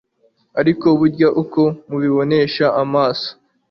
[0.59, 3.29] ariko burya uko mubibonesha amaso